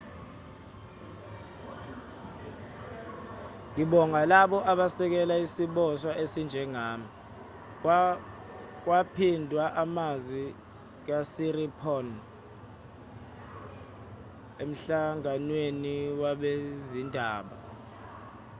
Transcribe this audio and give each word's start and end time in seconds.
ngibonga 3.71 4.21
labo 4.31 4.57
abasekele 4.71 5.35
isiboshwa 5.45 6.11
esinjengami 6.23 7.07
kwaphindwa 8.83 9.65
amazwi 9.83 10.43
kasiriporn 11.07 12.09
emhlanganweni 14.63 15.95
wabezindaba 16.21 17.55